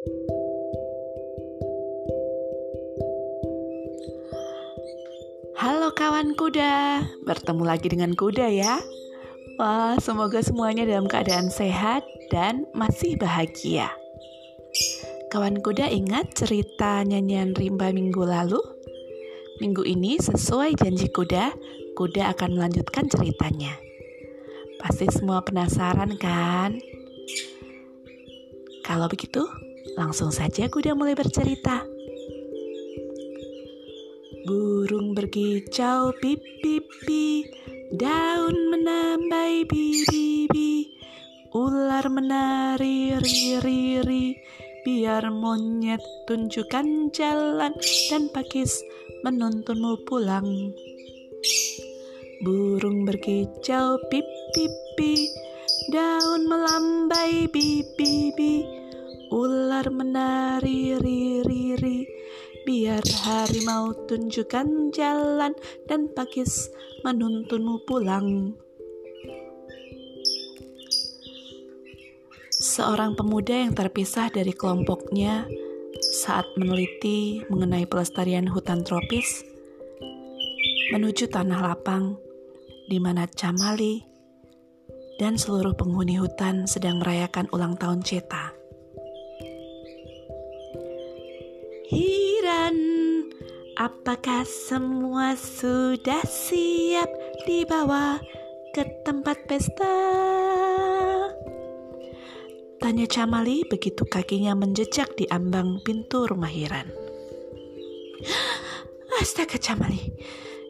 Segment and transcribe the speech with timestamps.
[0.00, 0.16] Halo
[5.92, 8.80] kawan kuda, bertemu lagi dengan kuda ya.
[9.60, 12.00] Wah, semoga semuanya dalam keadaan sehat
[12.32, 13.92] dan masih bahagia.
[15.28, 18.56] Kawan kuda ingat cerita nyanyian rimba minggu lalu?
[19.60, 21.52] Minggu ini sesuai janji kuda,
[21.92, 23.76] kuda akan melanjutkan ceritanya.
[24.80, 26.80] Pasti semua penasaran kan?
[28.80, 29.44] Kalau begitu,
[29.94, 31.82] langsung saja kuda mulai bercerita.
[34.46, 37.44] Burung berkicau pipi pi,
[37.94, 40.90] daun menambai bibi
[41.50, 44.26] ular menari ri ri ri,
[44.86, 47.74] biar monyet tunjukkan jalan
[48.10, 48.78] dan pakis
[49.26, 50.70] menuntunmu pulang.
[52.46, 54.66] Burung berkicau pipi
[54.96, 55.12] pi,
[55.90, 58.79] daun melambai bibi
[59.30, 61.98] ular menari ri ri ri
[62.60, 65.56] Biar harimau tunjukkan jalan
[65.88, 66.68] dan pakis
[67.00, 68.52] menuntunmu pulang.
[72.52, 75.48] Seorang pemuda yang terpisah dari kelompoknya
[76.20, 79.40] saat meneliti mengenai pelestarian hutan tropis
[80.92, 82.20] menuju tanah lapang
[82.92, 84.04] di mana Camali
[85.16, 88.59] dan seluruh penghuni hutan sedang merayakan ulang tahun Ceta.
[91.90, 92.78] Hiran,
[93.74, 97.10] apakah semua sudah siap
[97.50, 98.22] dibawa
[98.70, 99.90] ke tempat pesta?
[102.78, 106.94] Tanya Camali begitu kakinya menjejak di ambang pintu rumah Hiran.
[109.18, 110.14] Astaga Camali,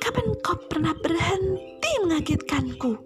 [0.00, 2.96] kapan kau pernah berhenti mengagetkanku?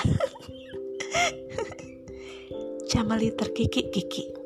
[2.88, 4.39] Camali terkikik-kikik.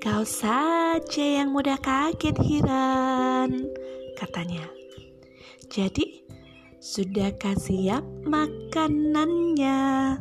[0.00, 3.68] Kau saja yang mudah kaget Hiran,
[4.16, 4.64] katanya.
[5.68, 6.24] Jadi,
[6.80, 10.16] sudahkah siap makanannya?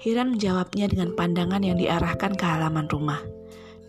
[0.00, 3.20] Hiran menjawabnya dengan pandangan yang diarahkan ke halaman rumah.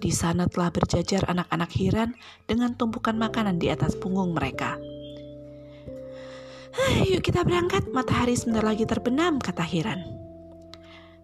[0.03, 2.11] Di sana telah berjajar anak-anak Hiran
[2.44, 4.75] dengan tumpukan makanan di atas punggung mereka.
[7.07, 10.03] Yuk kita berangkat, matahari sebentar lagi terbenam, kata Hiran.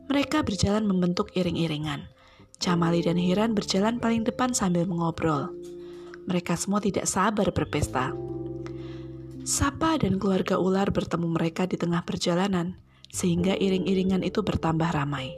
[0.07, 2.20] Mereka berjalan membentuk iring-iringan.
[2.61, 5.49] Camali dan Hiran berjalan paling depan sambil mengobrol.
[6.29, 8.13] Mereka semua tidak sabar berpesta.
[9.41, 12.77] Sapa dan keluarga ular bertemu mereka di tengah perjalanan,
[13.09, 15.33] sehingga iring-iringan itu bertambah ramai.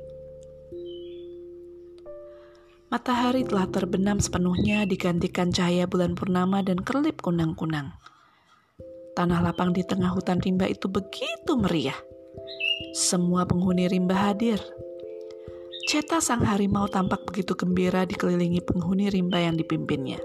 [2.92, 7.96] Matahari telah terbenam sepenuhnya digantikan cahaya bulan purnama dan kerlip kunang-kunang.
[9.16, 11.98] Tanah lapang di tengah hutan rimba itu begitu meriah.
[12.92, 14.60] Semua penghuni rimba hadir,
[15.84, 20.16] Ceta sang harimau tampak begitu gembira dikelilingi penghuni rimba yang dipimpinnya.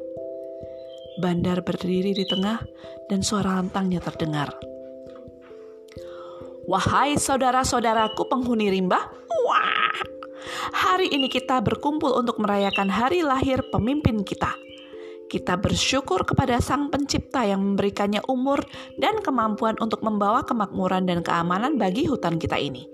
[1.19, 2.62] Bandar berdiri di tengah
[3.10, 4.54] dan suara lantangnya terdengar.
[6.70, 9.02] Wahai saudara-saudaraku penghuni rimba,
[9.42, 9.98] wah!
[10.78, 14.54] Hari ini kita berkumpul untuk merayakan hari lahir pemimpin kita.
[15.28, 18.64] Kita bersyukur kepada Sang Pencipta yang memberikannya umur
[18.96, 22.86] dan kemampuan untuk membawa kemakmuran dan keamanan bagi hutan kita ini.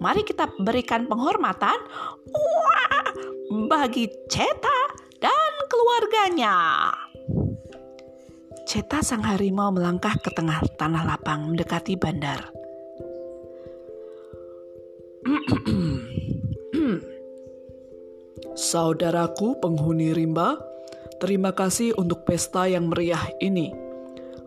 [0.00, 1.76] Mari kita berikan penghormatan
[2.32, 3.04] wah,
[3.68, 6.88] bagi Ceta dan keluarganya.
[8.64, 12.48] Ceta sang harimau melangkah ke tengah tanah lapang mendekati bandar.
[18.56, 20.56] Saudaraku penghuni rimba,
[21.20, 23.68] terima kasih untuk pesta yang meriah ini.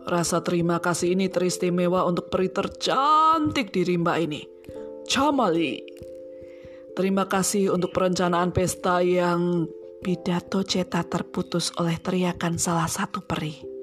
[0.02, 4.53] Rasa terima kasih ini teristimewa untuk peri tercantik di rimba ini.
[5.04, 5.80] Chamali.
[6.94, 9.66] Terima kasih untuk perencanaan pesta yang
[10.00, 13.74] pidato Ceta terputus oleh teriakan salah satu peri.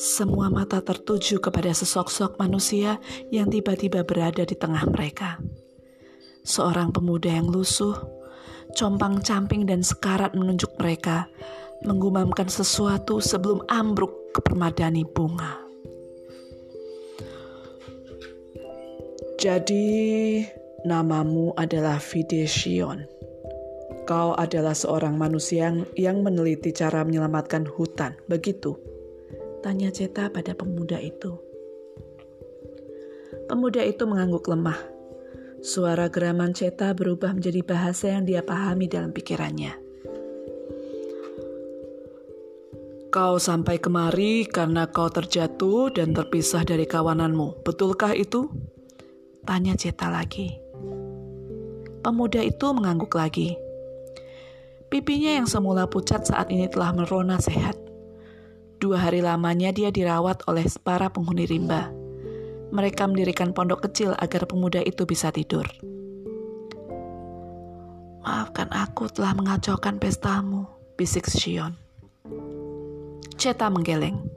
[0.00, 2.96] Semua mata tertuju kepada sesosok manusia
[3.28, 5.36] yang tiba-tiba berada di tengah mereka.
[6.40, 7.96] Seorang pemuda yang lusuh,
[8.72, 11.28] compang-camping dan sekarat menunjuk mereka,
[11.84, 15.69] menggumamkan sesuatu sebelum ambruk ke permadani bunga.
[19.40, 20.44] Jadi,
[20.84, 23.08] namamu adalah Fidesion.
[24.04, 28.76] Kau adalah seorang manusia yang, yang meneliti cara menyelamatkan hutan, begitu?
[29.64, 31.40] Tanya Ceta pada pemuda itu.
[33.48, 34.76] Pemuda itu mengangguk lemah.
[35.64, 39.72] Suara geraman Ceta berubah menjadi bahasa yang dia pahami dalam pikirannya.
[43.08, 48.52] Kau sampai kemari karena kau terjatuh dan terpisah dari kawananmu, betulkah itu?
[49.50, 50.62] Tanya Ceta lagi.
[52.06, 53.58] Pemuda itu mengangguk lagi.
[54.86, 57.74] Pipinya yang semula pucat saat ini telah merona sehat.
[58.78, 61.90] Dua hari lamanya dia dirawat oleh para penghuni rimba.
[62.70, 65.66] Mereka mendirikan pondok kecil agar pemuda itu bisa tidur.
[68.22, 71.74] Maafkan aku telah mengacaukan pestamu, bisik Shion.
[73.34, 74.30] Ceta menggeleng.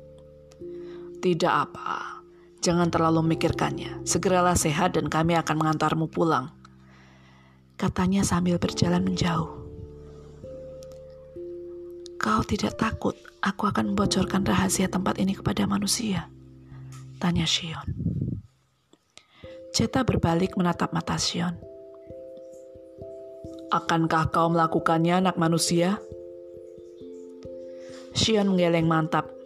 [1.21, 2.22] Tidak apa,
[2.63, 4.07] jangan terlalu memikirkannya.
[4.07, 6.55] Segeralah sehat dan kami akan mengantarmu pulang.
[7.75, 9.51] Katanya sambil berjalan menjauh.
[12.15, 16.31] Kau tidak takut aku akan membocorkan rahasia tempat ini kepada manusia?
[17.19, 17.83] Tanya Shion.
[19.75, 21.59] Ceta berbalik menatap mata Shion.
[23.73, 25.99] Akankah kau melakukannya anak manusia?
[28.15, 29.42] Shion menggeleng mantap.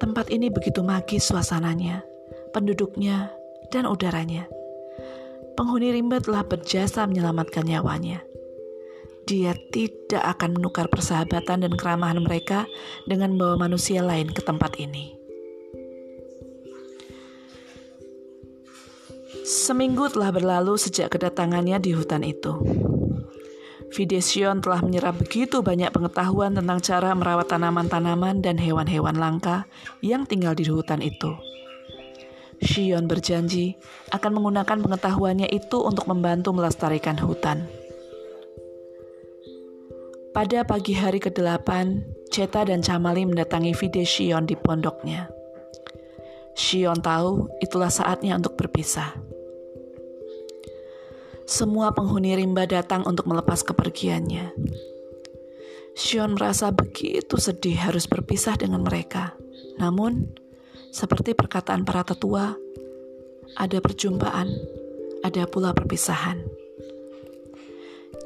[0.00, 2.00] Tempat ini begitu magis suasananya,
[2.56, 3.30] penduduknya,
[3.68, 4.48] dan udaranya.
[5.54, 8.24] Penghuni rimba telah berjasa menyelamatkan nyawanya
[9.30, 12.66] dia tidak akan menukar persahabatan dan keramahan mereka
[13.06, 15.14] dengan membawa manusia lain ke tempat ini.
[19.46, 22.58] Seminggu telah berlalu sejak kedatangannya di hutan itu.
[23.90, 29.66] Videsion telah menyerap begitu banyak pengetahuan tentang cara merawat tanaman-tanaman dan hewan-hewan langka
[29.98, 31.34] yang tinggal di hutan itu.
[32.60, 33.74] Shion berjanji
[34.14, 37.66] akan menggunakan pengetahuannya itu untuk membantu melestarikan hutan.
[40.30, 41.66] Pada pagi hari ke-8,
[42.30, 45.26] Ceta dan Camali mendatangi Vide Shion di pondoknya.
[46.54, 49.29] Shion tahu itulah saatnya untuk berpisah.
[51.50, 54.54] Semua penghuni rimba datang untuk melepas kepergiannya.
[55.98, 59.34] Shion merasa begitu sedih harus berpisah dengan mereka.
[59.74, 60.30] Namun,
[60.94, 62.54] seperti perkataan para tetua,
[63.58, 64.46] ada perjumpaan,
[65.26, 66.38] ada pula perpisahan.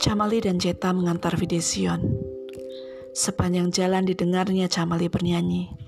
[0.05, 2.05] Camali dan Jeta mengantar Videsion.
[3.17, 5.84] Sepanjang jalan didengarnya Camali bernyanyi.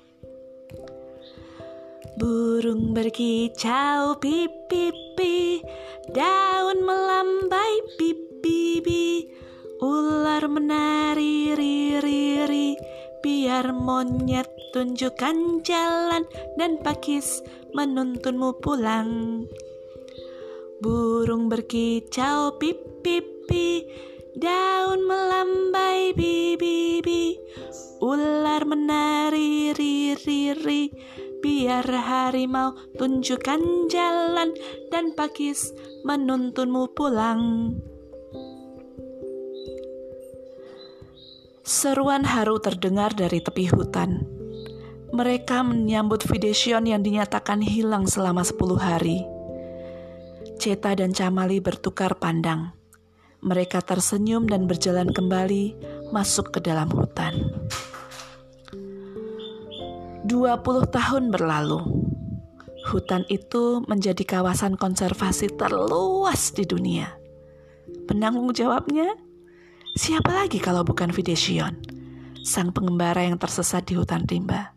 [2.16, 5.60] Burung berkicau pipi
[6.16, 9.28] daun melambai pipi
[9.84, 12.00] ular menari ri
[12.48, 12.68] ri
[13.20, 16.24] biar monyet tunjukkan jalan
[16.56, 17.44] dan pakis
[17.76, 19.44] menuntunmu pulang.
[20.80, 23.86] Burung berkicau pipi pipi
[24.34, 27.38] Daun melambai bibi bi
[28.02, 30.82] Ular menari ri ri ri
[31.40, 34.50] Biar harimau tunjukkan jalan
[34.88, 35.72] Dan pakis
[36.04, 37.72] menuntunmu pulang
[41.66, 44.22] Seruan haru terdengar dari tepi hutan.
[45.10, 49.26] Mereka menyambut Videsion yang dinyatakan hilang selama 10 hari.
[50.62, 52.70] Ceta dan Camali bertukar pandang.
[53.42, 55.74] Mereka tersenyum dan berjalan kembali
[56.14, 57.55] masuk ke dalam hutan.
[60.26, 61.86] 20 tahun berlalu.
[62.90, 67.14] Hutan itu menjadi kawasan konservasi terluas di dunia.
[68.10, 69.14] Penanggung jawabnya,
[69.94, 71.78] siapa lagi kalau bukan Videsion,
[72.42, 74.74] sang pengembara yang tersesat di hutan rimba.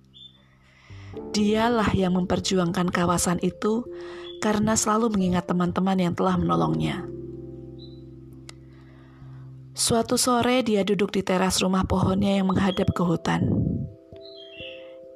[1.33, 3.89] Dialah yang memperjuangkan kawasan itu
[4.45, 7.09] karena selalu mengingat teman-teman yang telah menolongnya.
[9.73, 13.49] Suatu sore dia duduk di teras rumah pohonnya yang menghadap ke hutan.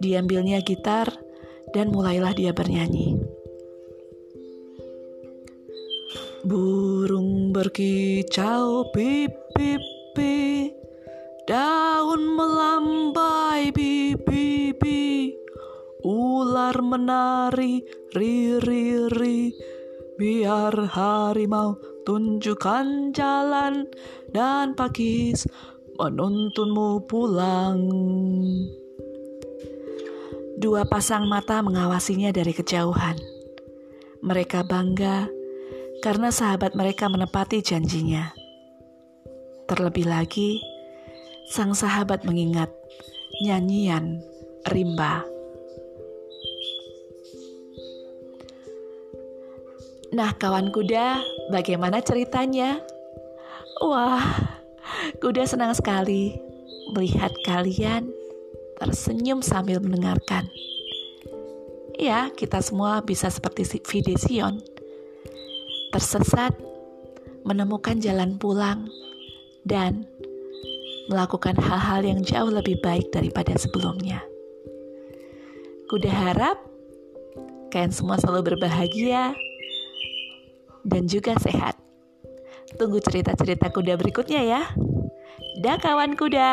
[0.04, 1.08] Diambilnya gitar
[1.72, 3.16] dan mulailah dia bernyanyi.
[6.44, 9.80] Burung berkicau pip pip
[11.48, 14.84] daun melambai pip pip,
[16.04, 17.80] ular menari
[18.12, 19.40] ri ri ri,
[20.20, 23.88] biar harimau tunjukkan jalan
[24.36, 25.48] dan pakis
[25.96, 27.88] menuntunmu pulang.
[30.54, 33.18] Dua pasang mata mengawasinya dari kejauhan.
[34.22, 35.26] Mereka bangga
[36.06, 38.30] karena sahabat mereka menepati janjinya.
[39.66, 40.62] Terlebih lagi,
[41.50, 42.70] sang sahabat mengingat
[43.42, 44.22] nyanyian
[44.70, 45.26] rimba.
[50.14, 51.18] Nah, kawan kuda,
[51.50, 52.78] bagaimana ceritanya?
[53.82, 54.22] Wah,
[55.18, 56.38] kuda senang sekali
[56.94, 58.06] melihat kalian
[58.84, 60.52] tersenyum sambil mendengarkan.
[61.96, 64.60] Ya, kita semua bisa seperti Videsion.
[65.96, 66.52] Tersesat,
[67.48, 68.92] menemukan jalan pulang,
[69.64, 70.04] dan
[71.08, 74.20] melakukan hal-hal yang jauh lebih baik daripada sebelumnya.
[75.88, 76.58] Kuda harap
[77.72, 79.32] kalian semua selalu berbahagia,
[80.84, 81.80] dan juga sehat.
[82.76, 84.62] Tunggu cerita-cerita kuda berikutnya ya.
[85.62, 86.52] Dah kawan kuda.